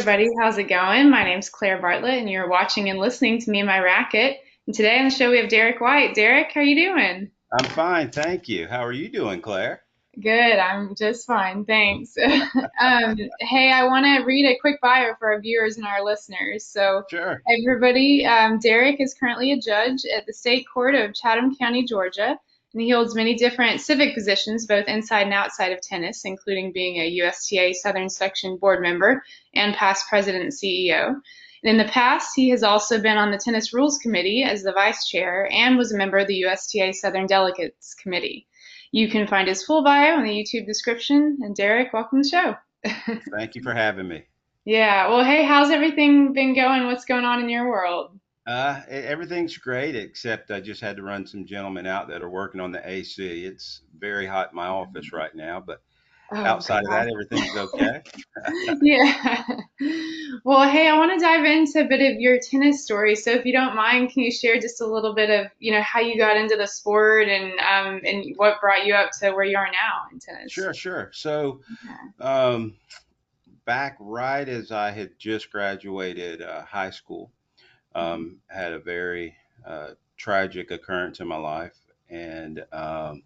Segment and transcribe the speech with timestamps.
[0.00, 0.30] everybody.
[0.40, 1.10] How's it going?
[1.10, 4.38] My name's Claire Bartlett, and you're watching and listening to me and my racket.
[4.66, 6.14] And today on the show, we have Derek White.
[6.14, 7.30] Derek, how are you doing?
[7.52, 8.66] I'm fine, thank you.
[8.66, 9.82] How are you doing, Claire?
[10.18, 10.58] Good.
[10.58, 11.66] I'm just fine.
[11.66, 12.14] Thanks.
[12.80, 16.64] um, hey, I want to read a quick bio for our viewers and our listeners.
[16.64, 17.42] So, Sure.
[17.60, 22.38] everybody, um, Derek is currently a judge at the State Court of Chatham County, Georgia,
[22.72, 26.96] and he holds many different civic positions, both inside and outside of tennis, including being
[26.96, 29.22] a USTA Southern Section board member
[29.54, 31.20] and past president and CEO.
[31.62, 34.72] And in the past, he has also been on the Tennis Rules Committee as the
[34.72, 38.46] vice chair and was a member of the USTA Southern Delegates Committee.
[38.92, 41.38] You can find his full bio in the YouTube description.
[41.42, 43.14] And Derek, welcome to the show.
[43.36, 44.24] Thank you for having me.
[44.64, 46.86] yeah, well, hey, how's everything been going?
[46.86, 48.18] What's going on in your world?
[48.46, 52.60] Uh, everything's great, except I just had to run some gentlemen out that are working
[52.60, 53.44] on the AC.
[53.44, 55.82] It's very hot in my office right now, but
[56.32, 58.02] Oh, outside of that, everything's okay.
[58.82, 59.60] Yeah.
[60.44, 63.14] Well, hey, I want to dive into a bit of your tennis story.
[63.16, 65.82] So, if you don't mind, can you share just a little bit of, you know,
[65.82, 69.44] how you got into the sport and um and what brought you up to where
[69.44, 70.52] you are now in tennis?
[70.52, 71.10] Sure, sure.
[71.12, 71.60] So,
[72.20, 72.76] um,
[73.64, 77.32] back right as I had just graduated uh, high school,
[77.94, 79.34] um, had a very
[79.66, 81.76] uh, tragic occurrence in my life,
[82.08, 83.22] and um,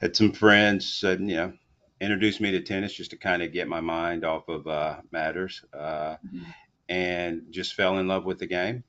[0.00, 1.52] had some friends that you know
[2.00, 5.62] introduced me to tennis just to kind of get my mind off of uh, matters,
[5.72, 6.54] uh, Mhm.
[6.88, 8.84] and just fell in love with the game.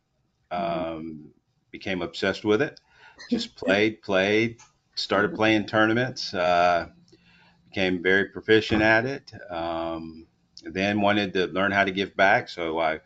[0.51, 0.57] Mhm.
[0.97, 1.33] Um,
[1.71, 2.79] became obsessed with it.
[3.29, 4.59] Just played, played,
[4.95, 6.33] started playing tournaments.
[6.33, 6.87] Uh,
[7.69, 9.33] became very proficient at it.
[9.49, 10.27] Um,
[10.63, 12.99] then wanted to learn how to give back, so I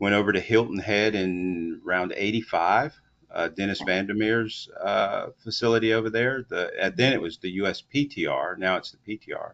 [0.00, 3.00] went over to Hilton Head in around '85.
[3.32, 6.44] Uh, Dennis Van der Meer's uh, facility over there.
[6.48, 8.58] The then it was the USPTR.
[8.58, 9.52] Now it's the PTR.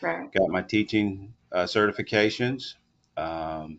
[0.00, 0.30] Right.
[0.30, 2.74] Got my teaching uh, certifications,
[3.16, 3.78] um,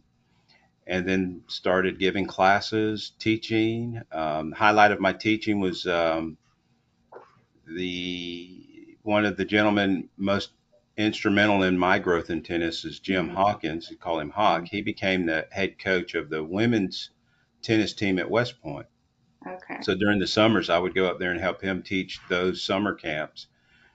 [0.85, 4.01] and then started giving classes, teaching.
[4.11, 6.37] Um, highlight of my teaching was um,
[7.65, 10.49] the one of the gentlemen most
[10.97, 13.89] instrumental in my growth in tennis is Jim Hawkins.
[13.89, 14.67] We call him Hawk.
[14.67, 17.11] He became the head coach of the women's
[17.61, 18.87] tennis team at West Point.
[19.45, 19.77] Okay.
[19.81, 22.93] So during the summers, I would go up there and help him teach those summer
[22.93, 23.47] camps.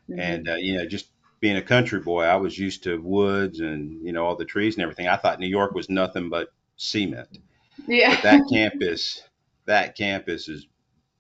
[0.09, 0.19] Mhm.
[0.21, 1.09] And uh, you know, just
[1.41, 4.77] being a country boy, I was used to woods and you know all the trees
[4.77, 5.09] and everything.
[5.09, 7.39] I thought New York was nothing but cement.
[7.87, 8.11] yeah.
[8.15, 9.23] But that campus,
[9.67, 10.67] that campus is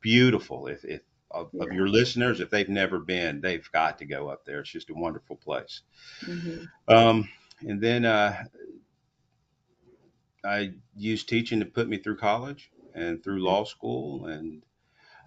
[0.00, 0.66] beautiful.
[0.69, 4.44] If, if of, of your listeners, if they've never been, they've got to go up
[4.44, 4.60] there.
[4.60, 5.82] It's just a wonderful place.
[6.25, 6.69] Mhm.
[6.88, 7.28] Um,
[7.60, 8.44] and then uh,
[10.44, 14.62] I used teaching to put me through college and through law school, and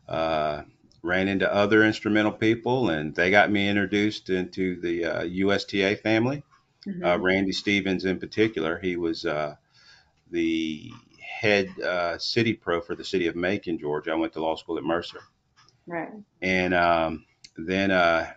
[0.07, 0.63] uh,
[1.01, 6.43] ran into other instrumental people, and they got me introduced into the uh, USTA family.
[6.85, 7.03] Mhm.
[7.03, 9.55] Uh, Randy Stevens, in particular, he was uh,
[10.29, 14.11] the head uh, city pro for the city of Macon, Georgia.
[14.11, 15.22] I went to law school at Mercer
[15.88, 16.09] Right.
[16.41, 17.25] and um,
[17.57, 18.31] then uh,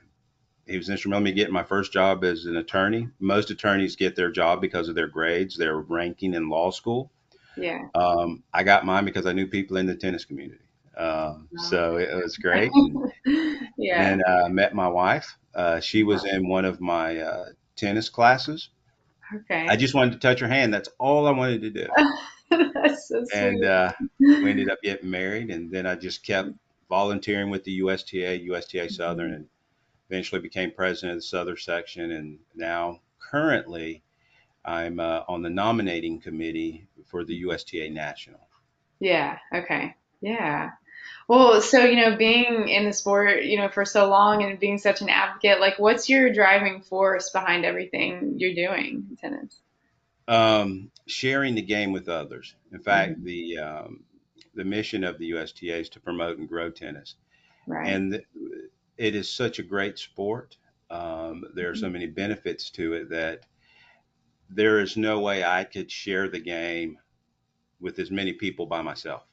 [0.66, 3.08] he was instrumental in me getting my first job as an attorney.
[3.20, 7.10] Most attorneys get their job because of their grades, their ranking in law school.
[7.56, 7.88] Yeah.
[7.94, 10.60] Um, I got mine because I knew people in the tennis community.
[10.96, 12.70] Um, so it was great.
[12.72, 13.12] And
[13.78, 14.10] yeah.
[14.10, 15.36] then uh, met my wife.
[15.54, 18.68] Uh, she was in one of my uh, tennis classes.
[19.34, 19.66] okay.
[19.68, 20.72] I just wanted to touch her hand.
[20.72, 21.86] That's all I wanted to do.
[22.50, 23.32] That's so sweet.
[23.32, 25.50] And uh, we ended up getting married.
[25.50, 26.50] And then I just kept
[26.88, 29.46] volunteering with the USTA, USTA Southern, and
[30.10, 32.10] eventually became president of the Southern section.
[32.10, 33.00] And now,
[33.30, 34.02] currently,
[34.64, 38.40] I'm uh, on the nominating committee for the USTA National.
[39.00, 39.38] Yeah.
[39.54, 39.94] Okay.
[40.20, 40.70] Yeah.
[41.28, 44.78] Well, so, you know, being in the sport, you know, for so long and being
[44.78, 49.60] such an advocate, like, what's your driving force behind everything you're doing in tennis?
[50.26, 52.54] Um, sharing the game with others.
[52.72, 54.04] In fact, the um,
[54.58, 57.16] the mission of the USTA is to promote and grow tennis,
[57.66, 58.02] Right.
[58.02, 58.24] and th-
[58.98, 60.58] it is such a great sport.
[60.90, 61.90] Um, there are so Mhm.
[61.90, 63.46] many benefits to it that
[64.50, 66.98] there is no way I could share the game
[67.80, 69.26] with as many people by myself.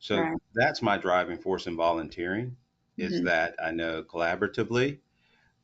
[0.00, 0.40] So Right.
[0.54, 2.56] that's my driving force in volunteering
[2.98, 3.26] is Mhm.
[3.26, 5.00] that I know collaboratively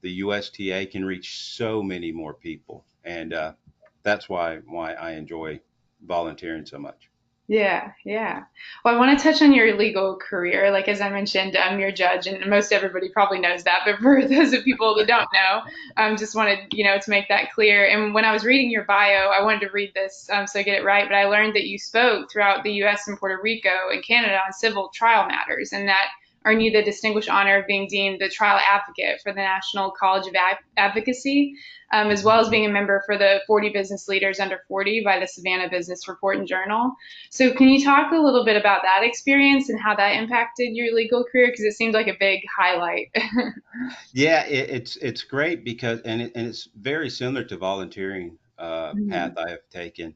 [0.02, 3.54] the USTA can reach so many more people, and uh,
[4.02, 5.60] that's why why I enjoy
[6.02, 7.10] volunteering so much.
[7.48, 8.43] Yeah, yeah.
[8.84, 10.72] Well, I want to touch on your legal career.
[10.72, 13.82] Like as I mentioned, you're a judge, and most everybody probably knows that.
[13.84, 15.62] But for those of people that don't know,
[15.96, 17.87] um, just wanted you know to make that clear.
[17.87, 20.64] And when I was reading your bio, I wanted to read this um, so I
[20.64, 21.08] get it right.
[21.08, 23.06] But I learned that you spoke throughout the U.S.
[23.06, 26.08] and Puerto Rico and Canada on civil trial matters, and that
[26.46, 30.26] earn you the distinguished honor of being deemed the trial advocate for the National College
[30.28, 31.54] of Ad- Advocacy,
[31.93, 35.19] um, as well as being a member for the 40 Business Leaders Under 40 by
[35.19, 36.93] the Savannah Business Report and Journal.
[37.31, 40.94] So, can you talk a little bit about that experience and how that impacted your
[40.94, 41.48] legal career?
[41.48, 43.14] Because it seemed like a big highlight.
[44.12, 48.93] yeah, it, it's it's great because and it, and it's very similar to volunteering uh,
[48.93, 49.10] mm-hmm.
[49.10, 50.14] path I have taken.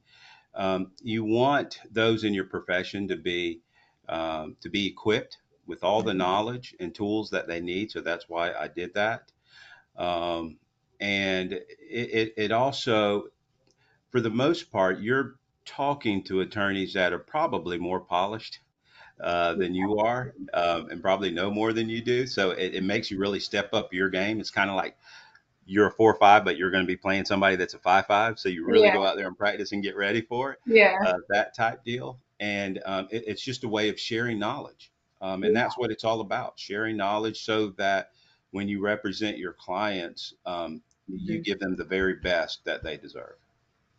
[0.55, 3.61] Um, you want those in your profession to be
[4.09, 5.39] um, to be equipped
[5.71, 7.91] with all the knowledge and tools that they need.
[7.91, 9.33] So that's why I did that.
[9.97, 10.59] Um,
[11.01, 13.29] and it, it, it also,
[14.11, 18.59] for the most part, you're talking to attorneys that are probably more polished
[19.21, 22.27] uh, than you are um, and probably know more than you do.
[22.27, 24.41] So it, it makes you really step up your game.
[24.41, 24.97] It's kind of like
[25.67, 28.39] you're a four five, but you're going to be playing somebody that's a five five.
[28.39, 28.95] So you really yeah.
[28.95, 30.59] go out there and practice and get ready for it.
[30.67, 30.97] Yeah.
[31.07, 32.19] Uh, that type deal.
[32.41, 34.91] And um, it, it's just a way of sharing knowledge.
[35.21, 38.11] Um, and that's what it's all about sharing knowledge so that
[38.53, 41.17] when you represent your clients, um, mm-hmm.
[41.19, 43.37] you give them the very best that they deserve.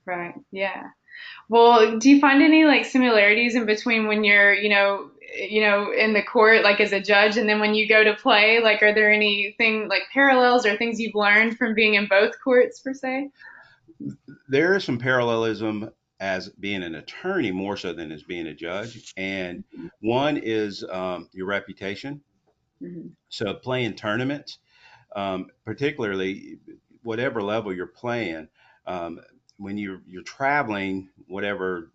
[0.06, 0.34] Right.
[0.52, 0.90] Yeah.
[1.50, 5.92] Well, do you find any like similarities in between when you're, you know, you know,
[5.92, 8.82] in the court, like as a judge, and then when you go to play, like,
[8.82, 12.94] are there anything like parallels or things you've learned from being in both courts per
[12.94, 13.30] se?
[14.50, 15.92] There is some parallelism
[16.22, 19.88] as being an attorney more so than as being a judge, and mm-hmm.
[20.02, 22.22] one is um, your reputation.
[22.82, 23.08] Mm-hmm.
[23.30, 24.60] So playing tournaments,
[25.16, 26.60] um, particularly
[27.02, 28.48] whatever level you're playing,
[28.86, 29.20] um,
[29.58, 31.92] when you're you're traveling, whatever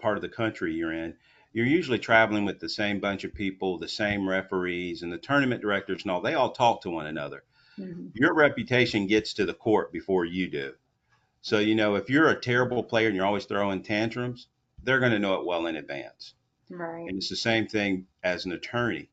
[0.00, 1.14] part of the country you're in,
[1.52, 5.62] you're usually traveling with the same bunch of people, the same referees, and the tournament
[5.62, 6.20] directors and all.
[6.20, 7.44] They all talk to one another.
[7.78, 8.08] Mm-hmm.
[8.14, 10.72] Your reputation gets to the court before you do.
[11.42, 14.46] So, you know, if you're a terrible player and you're always throwing tantrums,
[14.82, 16.34] they're going to know it well in advance.
[16.70, 17.08] Right.
[17.08, 19.08] And it's the same thing as an attorney.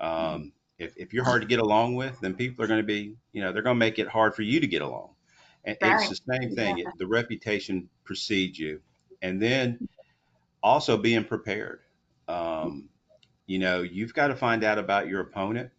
[0.00, 0.48] Um, mm-hmm.
[0.78, 3.42] if, if you're hard to get along with, then people are going to be, you
[3.42, 5.10] know, they're going to make it hard for you to get along.
[5.64, 6.00] And right.
[6.00, 6.78] it's the same thing.
[6.78, 6.90] Yeah.
[6.98, 8.80] The reputation precedes you.
[9.22, 9.88] And then
[10.62, 11.80] also being prepared.
[12.28, 12.88] Um,
[13.46, 15.70] you know, you've got to find out about your opponent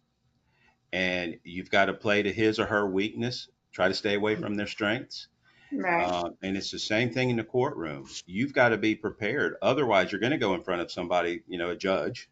[0.92, 4.54] and you've got to play to his or her weakness, try to stay away from
[4.54, 5.26] their strengths.
[5.76, 6.04] Right.
[6.04, 8.08] Uh, and it's the same thing in the courtroom.
[8.26, 9.56] You've got to be prepared.
[9.60, 12.30] Otherwise, you're going to go in front of somebody, you know, a judge,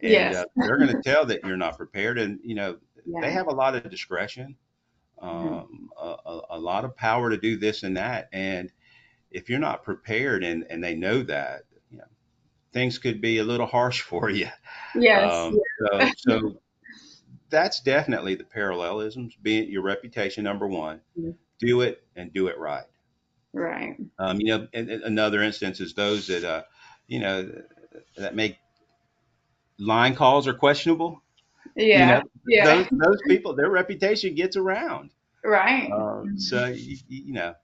[0.00, 0.36] and yes.
[0.36, 2.18] uh, they're going to tell that you're not prepared.
[2.18, 3.20] And, you know, yeah.
[3.20, 4.56] they have a lot of discretion,
[5.22, 5.54] mm-hmm.
[5.54, 6.28] um, mm-hmm.
[6.28, 8.28] a, a, lot of power to do this and that.
[8.32, 8.70] And
[9.30, 12.04] if you're not prepared and, and they know that, you know,
[12.72, 14.48] things could be a little harsh for you.
[14.94, 15.32] Yes.
[15.32, 16.60] Um, so, so
[17.48, 19.34] that's definitely the parallelisms.
[19.40, 21.30] Being your reputation, number one, mm-hmm.
[21.58, 22.86] Do it and do it right.
[23.52, 23.96] Right.
[24.18, 26.62] Um, you know, and, and another instance is those that, uh,
[27.06, 27.50] you know,
[28.16, 28.56] that make
[29.78, 31.22] line calls are questionable.
[31.74, 32.00] Yeah.
[32.00, 32.64] You know, yeah.
[32.64, 35.10] Those, those people, their reputation gets around.
[35.44, 35.90] Right.
[35.92, 36.38] Um.
[36.38, 37.54] So you, you know,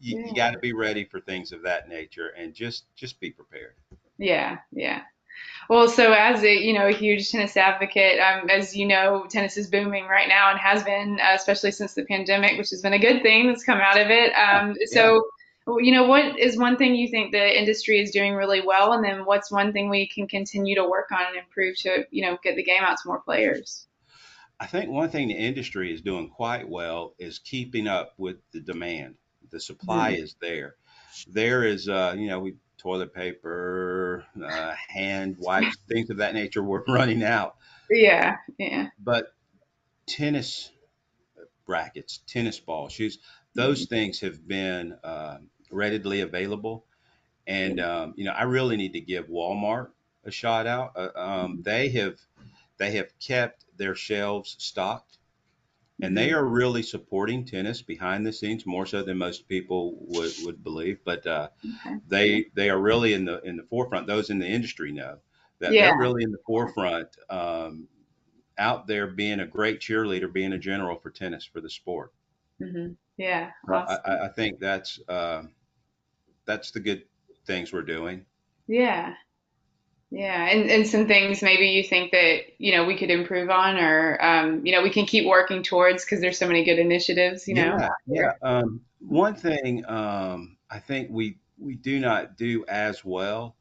[0.00, 0.26] you, yeah.
[0.26, 3.74] you got to be ready for things of that nature and just just be prepared.
[4.18, 5.02] Yeah, yeah.
[5.68, 9.56] Well, so as a you know a huge tennis advocate, um, as you know, tennis
[9.56, 12.92] is booming right now and has been, uh, especially since the pandemic, which has been
[12.92, 14.32] a good thing that's come out of it.
[14.32, 15.24] Um, so,
[15.66, 19.02] you know, what is one thing you think the industry is doing really well, and
[19.02, 22.36] then what's one thing we can continue to work on and improve to you know
[22.42, 23.86] get the game out to more players?
[24.60, 28.60] I think one thing the industry is doing quite well is keeping up with the
[28.60, 29.16] demand.
[29.50, 30.24] The supply mm-hmm.
[30.24, 30.76] is there.
[31.28, 36.62] There is, uh, you know, we toilet paper, uh, hand wipes, things of that nature
[36.62, 37.56] were running out.
[37.90, 38.88] Yeah, yeah.
[39.02, 39.32] But
[40.06, 40.70] tennis
[41.66, 43.18] brackets, tennis balls, shoes,
[43.54, 43.94] those mm-hmm.
[43.94, 45.38] things have been uh,
[45.70, 46.84] readily available.
[47.46, 49.88] And um, you know, I really need to give Walmart
[50.24, 50.92] a shout out.
[50.94, 51.62] Uh, um, mm-hmm.
[51.62, 52.18] they have
[52.76, 55.16] they have kept their shelves stocked
[56.02, 60.32] and they are really supporting tennis behind the scenes more so than most people would,
[60.42, 60.98] would believe.
[61.04, 61.96] But uh, okay.
[62.08, 64.06] they they are really in the in the forefront.
[64.06, 65.18] Those in the industry know
[65.60, 65.86] that yeah.
[65.86, 67.86] they're really in the forefront, um,
[68.58, 72.12] out there being a great cheerleader, being a general for tennis for the sport.
[72.60, 72.92] Mm-hmm.
[73.16, 73.98] Yeah, awesome.
[74.04, 75.42] I, I, think that's uh,
[76.44, 77.04] that's the good
[77.46, 78.26] things we're doing.
[78.66, 79.14] Yeah,
[80.14, 83.76] yeah, and, and some things maybe you think that you know we could improve on,
[83.76, 87.48] or um, you know we can keep working towards because there's so many good initiatives.
[87.48, 87.76] You know.
[87.80, 87.88] Yeah.
[88.06, 88.32] Yeah.
[88.40, 93.56] Um, one thing um, I think we we do not do as well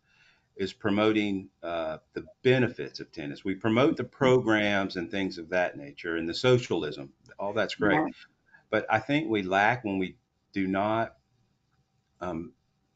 [0.55, 3.43] is promoting uh, the benefits of tennis.
[3.43, 7.11] We promote the programs and things of that nature and the socialism.
[7.39, 8.05] All that's great, yeah.
[8.69, 10.17] but I think we lack when we
[10.51, 11.15] do not
[12.21, 12.51] um,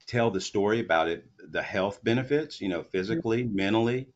[0.08, 4.10] tell the story about it, the health benefits, you know, physically, mentally,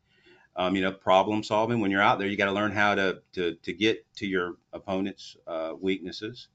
[0.56, 1.80] Um, you know, problem solving.
[1.80, 4.58] When you're out there, you got to learn how to to to get to your
[4.72, 6.48] opponent's uh, weaknesses.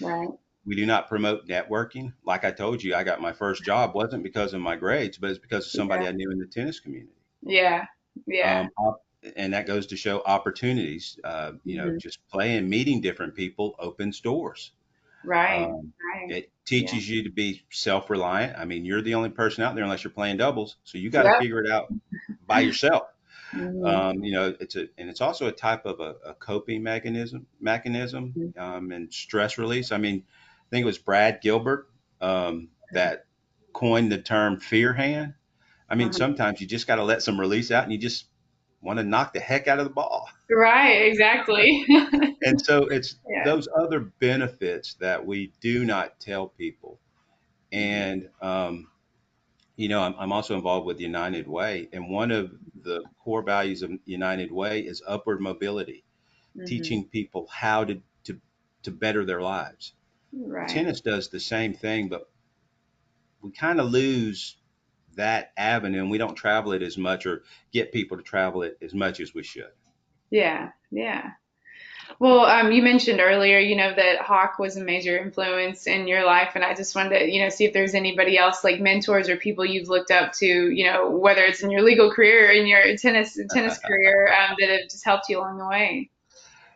[0.00, 0.30] Right.
[0.64, 2.14] We do not promote networking.
[2.24, 5.28] Like I told you, I got my first job wasn't because of my grades, but
[5.28, 6.08] it's because of somebody Yeah.
[6.08, 7.20] I knew in the tennis community.
[7.42, 7.86] Yeah.
[8.26, 8.64] Yeah.
[8.78, 8.96] Um,
[9.36, 11.18] and that goes to show opportunities.
[11.24, 12.00] Uh, you know, Mhm.
[12.00, 14.72] just playing, meeting different people opens doors.
[15.24, 15.74] Right.
[15.74, 16.36] Um, right.
[16.36, 18.56] it teaches you to be self-reliant.
[18.58, 21.24] I mean, you're the only person out there unless you're playing doubles, so you got
[21.24, 21.40] to Yep.
[21.40, 21.92] figure it out
[22.46, 23.02] by yourself.
[23.52, 23.84] Mhm.
[23.84, 27.46] Um, you know, it's a and it's also a type of a, a coping mechanism
[27.60, 28.52] mechanism Mhm.
[28.58, 29.92] um, and stress release.
[29.92, 31.88] I mean, I think it was Brad Gilbert
[32.20, 33.26] um, that
[33.72, 35.34] coined the term fear hand.
[35.88, 36.12] I mean, Uh-huh.
[36.12, 38.26] sometimes you just got to let some release out, and you just
[38.82, 40.28] want to knock the heck out of the ball.
[40.50, 41.02] Right.
[41.02, 41.84] Exactly.
[42.42, 43.44] And so it's Yeah.
[43.44, 46.98] those other benefits that we do not tell people.
[47.72, 48.88] And, um,
[49.76, 51.88] you know, I'm, I'm also involved with United Way.
[51.92, 56.04] And one of the core values of United Way is upward mobility,
[56.56, 56.66] Mhm.
[56.66, 58.40] teaching people how to, to,
[58.84, 59.94] to better their lives.
[60.32, 60.68] Right.
[60.68, 62.30] Tennis does the same thing, but
[63.42, 64.56] we kind of lose
[65.16, 68.78] that avenue and we don't travel it as much or get people to travel it
[68.82, 69.72] as much as we should.
[70.30, 70.70] Yeah.
[70.90, 71.30] Yeah.
[72.18, 76.24] Well, um, you mentioned earlier, you know, that Hawk was a major influence in your
[76.26, 79.28] life, and I just wanted to, you know, see if there's anybody else, like mentors
[79.28, 82.52] or people you've looked up to, you know, whether it's in your legal career or
[82.52, 86.10] in your tennis tennis career, um, that have just helped you along the way.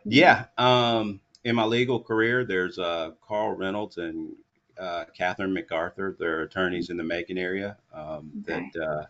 [0.05, 0.45] Yeah.
[0.57, 4.33] Um, in my legal career, there's uh, Carl Reynolds and
[4.79, 6.15] uh, Catherine MacArthur.
[6.19, 8.69] They're attorneys in the Macon area um, Okay.
[8.73, 9.05] that uh,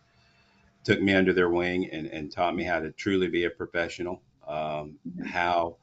[0.83, 4.21] took me under their wing and, and taught me how to truly be a professional.
[4.47, 5.25] Um, Mhm.
[5.25, 5.77] how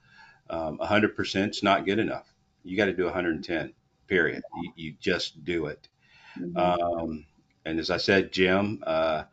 [0.51, 2.33] um, 100% is not good enough.
[2.63, 3.73] You got to do 110,
[4.07, 4.43] period.
[4.63, 5.89] You, you just do it.
[6.39, 6.57] Mhm.
[6.57, 7.27] Um,
[7.65, 9.25] and as I said, Jim, uh,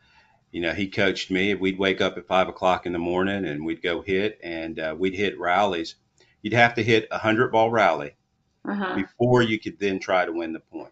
[0.52, 1.54] you know, he coached me.
[1.54, 4.96] We'd wake up at five o'clock in the morning and we'd go hit, and uh,
[4.98, 5.96] we'd hit rallies.
[6.42, 8.16] You'd have to hit a hundred ball rally
[8.66, 8.96] Uh-huh.
[8.96, 10.92] before you could then try to win the point.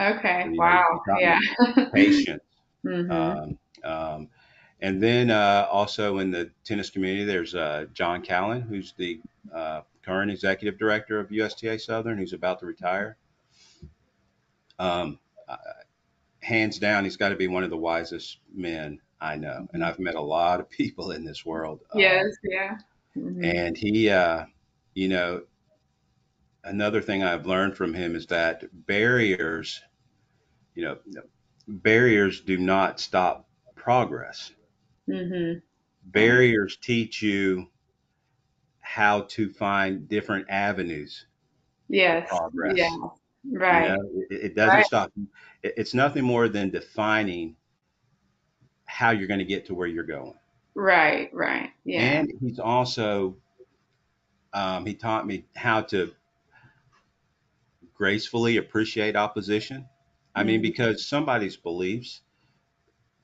[0.00, 0.48] Okay.
[0.50, 1.02] Wow.
[1.18, 1.38] Yeah.
[1.92, 2.42] Patience.
[2.82, 3.10] Mhm.
[3.10, 4.28] Um, um,
[4.80, 9.20] and then uh, also in the tennis community, there's uh, John Callen, who's the
[9.54, 13.18] uh, current executive director of USTA Southern, who's about to retire.
[14.78, 15.18] Um,
[16.40, 19.98] hands down, he's got to be one of the wisest men I know, and I've
[19.98, 21.80] met a lot of people in this world.
[21.92, 22.34] Um, Yes.
[22.42, 22.78] Yeah.
[23.14, 23.44] Mhm.
[23.44, 24.46] and he, uh,
[24.94, 25.42] you know,
[26.64, 29.82] another thing I've learned from him is that barriers,
[30.74, 30.98] you know,
[31.68, 34.52] barriers do not stop progress.
[35.08, 35.62] Mhm.
[36.04, 37.70] Barriers teach you
[38.80, 41.26] how to find different avenues
[41.88, 42.28] Yes.
[42.28, 42.76] progress.
[42.76, 42.88] Yeah.
[43.44, 43.88] You Right.
[43.88, 44.86] know, it, it doesn't Right.
[44.86, 45.12] stop.
[45.62, 47.56] It- It's nothing more than defining
[48.86, 50.34] how you're going to get to where you're going.
[50.74, 51.32] Right.
[51.34, 51.70] Right.
[51.84, 52.00] Yeah.
[52.00, 53.36] And he's also,
[54.52, 56.12] um, he taught me how to
[58.00, 59.88] gracefully appreciate opposition.
[60.34, 60.62] I mean, Mhm.
[60.62, 62.22] because somebody's beliefs,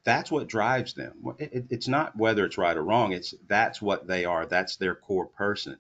[0.05, 1.23] that's what drives them.
[1.39, 3.13] It, it- it's not whether it's right or wrong.
[3.13, 4.47] It's that's what they are.
[4.47, 5.79] That's their core person.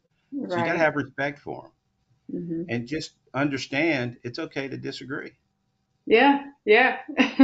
[0.48, 1.72] So you got to have respect for them
[2.30, 5.32] hmm and just understand it's okay to disagree.
[6.06, 6.44] Yeah.
[6.64, 6.98] Yeah.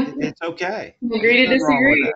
[0.05, 0.97] It- It's okay.
[1.13, 2.13] Agree to There's nothing wrong with disagree.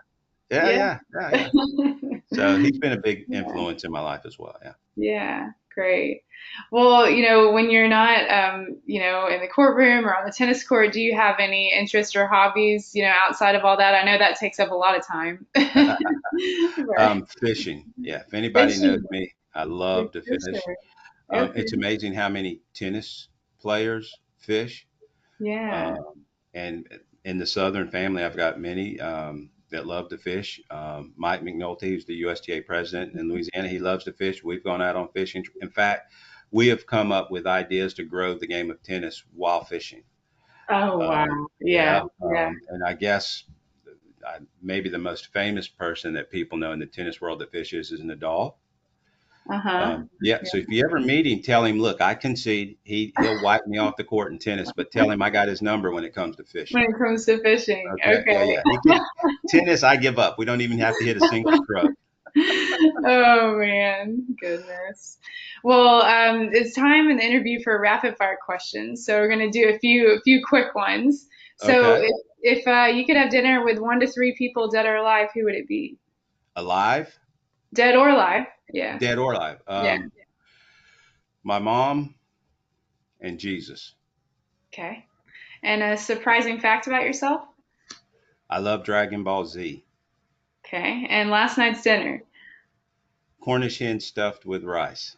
[0.50, 0.73] Yeah, Yeah.
[0.73, 1.50] yeah, yeah, yeah.
[2.26, 4.59] So he's been a big influence in my life as well.
[4.62, 4.75] Yeah.
[4.97, 6.23] Yeah, great.
[6.73, 10.33] Well, you know, when you're not, um, you know, in the courtroom or on the
[10.33, 13.95] tennis court, do you have any interest or hobbies, you know, outside of all that?
[13.95, 15.47] I know that takes up a lot of time.
[15.56, 15.99] Right.
[16.99, 17.85] Um, fishing.
[17.97, 18.23] Yeah.
[18.26, 18.88] If anybody Fishing.
[18.88, 20.40] knows me, I love to fish.
[20.42, 20.76] sure.
[21.30, 23.28] Um, it's amazing how many tennis
[23.61, 24.87] players fish.
[25.40, 25.97] Yeah.
[25.99, 26.87] Um, and
[27.25, 30.61] in the Southern family, I've got many um, that love to fish.
[30.70, 34.44] Um, Mike McNulty, who's the USTA president in Louisiana, he loves to fish.
[34.44, 35.44] We've gone out on fishing.
[35.61, 36.12] In fact,
[36.50, 40.04] we have come up with ideas to grow the game of tennis while fishing.
[40.68, 41.25] Oh, wow.
[41.25, 42.04] Um, Yeah.
[42.32, 42.46] Yeah.
[42.49, 43.44] Um, and I guess
[44.62, 48.00] maybe the most famous person that people know in the tennis world that fishes is
[48.00, 48.54] Nadal.
[49.49, 49.69] Uh-huh.
[49.69, 50.38] Um, yeah.
[50.45, 52.79] So if you ever meet him, tell him, look, I concede.
[52.83, 55.62] He he'll wipe me off the court in tennis, but tell him I got his
[55.62, 56.81] number when it comes to fishing.
[56.81, 57.88] When it comes to fishing.
[57.95, 58.19] Okay.
[58.21, 58.55] Okay.
[58.55, 58.99] Yeah, yeah.
[59.21, 60.38] Can, tennis, I give up.
[60.38, 61.93] We don't even have to hit a single stroke.
[63.07, 65.17] Oh man, goodness.
[65.65, 69.07] Well, um, it's time in the interview for rapid fire questions.
[69.07, 71.26] So we're gonna do a few a few quick ones.
[71.59, 72.09] So Okay.
[72.43, 75.29] if, if uh, you could have dinner with one to three people, dead or alive,
[75.35, 75.97] who would it be?
[76.57, 77.19] Alive,
[77.75, 78.46] Dead or alive?
[78.73, 78.99] Yeah.
[78.99, 79.58] dead or alive.
[79.66, 79.99] Um, Yeah.
[81.42, 82.14] My mom
[83.20, 83.94] and Jesus.
[84.73, 85.06] Okay.
[85.62, 87.42] And a surprising fact about yourself?
[88.50, 89.85] I love Dragon Ball Z.
[90.66, 91.06] Okay.
[91.08, 92.23] And last night's dinner.
[93.40, 95.16] Cornish hen stuffed with rice.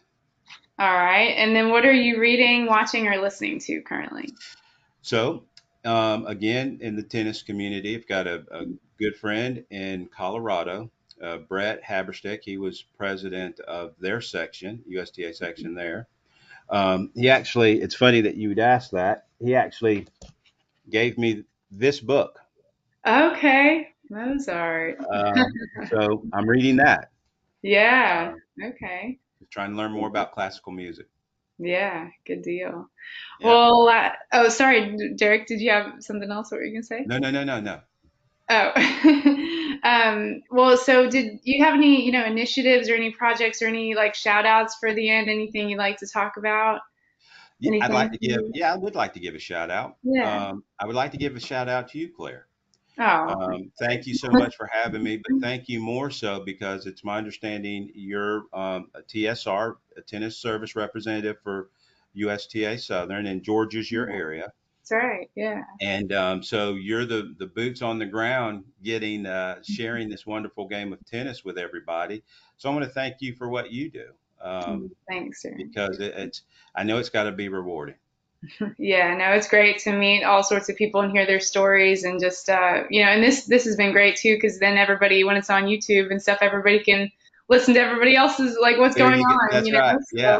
[0.77, 1.33] All right.
[1.35, 4.29] And then what are you reading, watching, or listening to currently?
[5.01, 5.43] So,
[5.83, 8.65] um, again, in the tennis community, I've got a, a
[8.99, 10.91] good friend in Colorado,
[11.21, 12.41] uh, Brett Haberstick.
[12.43, 16.07] He was president of their section, USTA section there.
[16.69, 19.27] Um, he actually, it's funny that you would ask that.
[19.39, 20.07] He actually
[20.89, 22.39] gave me this book.
[23.05, 23.89] Okay.
[24.09, 24.97] Mozart.
[25.11, 25.33] Um,
[25.89, 27.11] so I'm reading that,
[27.61, 28.33] Yeah.
[28.63, 29.19] Okay.
[29.51, 31.07] trying to learn more about classical music.
[31.57, 32.09] Yeah.
[32.25, 32.89] Good deal.
[33.39, 33.47] Yeah.
[33.47, 35.47] Well, uh, oh, sorry, Derek.
[35.47, 36.51] Did you have something else?
[36.51, 37.03] What were you gonna say?
[37.05, 37.81] No, no, no, no, no.
[38.49, 38.71] Oh,
[39.83, 43.93] um, well, so did you have any, you know, initiatives or any projects or any
[43.93, 45.29] like shout outs for the end?
[45.29, 46.81] Anything you'd like to talk about?
[47.59, 49.97] Yeah, I'd like to give, yeah, I would like to give a shout out.
[50.01, 50.47] Yeah.
[50.47, 52.47] Um, I would like to give a shout out to you, Claire.
[52.97, 56.85] Oh, Um, thank you so much for having me, but thank you more so because
[56.85, 61.69] it's my understanding you're um, a TSR, a tennis service representative for
[62.13, 64.51] USTA Southern, and Georgia's your area.
[64.89, 65.29] That's right.
[65.35, 65.63] Yeah.
[65.81, 70.67] And um, so you're the, the boots on the ground getting, uh, sharing this wonderful
[70.67, 72.23] game of tennis with everybody.
[72.57, 74.05] So I want to thank you for what you do
[74.41, 75.57] um, Thanks, Derek.
[75.57, 76.41] because it, it's,
[76.75, 77.95] I know it's got to be rewarding.
[78.77, 82.21] Yeah, no, it's great to meet all sorts of people and hear their stories and
[82.21, 85.35] just uh, you know, and this this has been great too because then everybody when
[85.35, 87.11] it's on YouTube and stuff, everybody can
[87.49, 89.79] listen to everybody else's like what's There going you on, That's you know.
[89.79, 89.97] right.
[90.03, 90.39] So Yeah.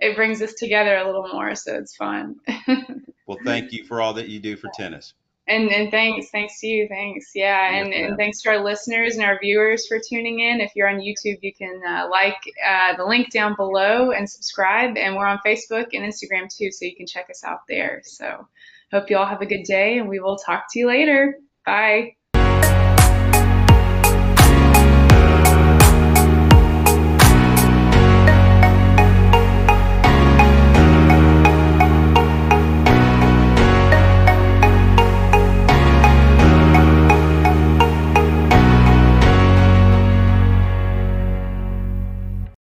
[0.00, 2.36] It brings us together a little more, so it's fun.
[3.30, 5.14] Well, thank you for all that you do for tennis.
[5.46, 7.30] And and thanks, thanks to you, thanks.
[7.32, 10.60] Yeah, and, and thanks to our listeners and our viewers for tuning in.
[10.60, 14.96] If you're on YouTube, you can uh, like uh, the link down below and subscribe.
[14.96, 18.02] And we're on Facebook and Instagram too, so you can check us out there.
[18.04, 18.48] So
[18.90, 21.36] hope you all have a good day, and we will talk to you later.
[21.64, 22.16] Bye.